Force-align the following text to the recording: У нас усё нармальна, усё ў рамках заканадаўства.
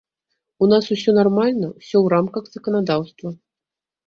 У 0.63 0.69
нас 0.71 0.87
усё 0.95 1.13
нармальна, 1.19 1.69
усё 1.79 1.97
ў 2.01 2.07
рамках 2.15 2.43
заканадаўства. 2.55 3.29